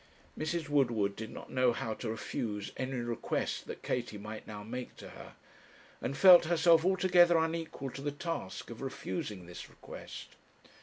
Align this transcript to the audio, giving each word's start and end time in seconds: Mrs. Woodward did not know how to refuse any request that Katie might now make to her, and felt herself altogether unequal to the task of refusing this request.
Mrs. 0.35 0.67
Woodward 0.67 1.15
did 1.15 1.29
not 1.29 1.51
know 1.51 1.73
how 1.73 1.93
to 1.93 2.09
refuse 2.09 2.71
any 2.75 2.93
request 2.95 3.67
that 3.67 3.83
Katie 3.83 4.17
might 4.17 4.47
now 4.47 4.63
make 4.63 4.95
to 4.95 5.09
her, 5.09 5.35
and 6.01 6.17
felt 6.17 6.45
herself 6.45 6.83
altogether 6.83 7.37
unequal 7.37 7.91
to 7.91 8.01
the 8.01 8.11
task 8.11 8.71
of 8.71 8.81
refusing 8.81 9.45
this 9.45 9.69
request. 9.69 10.37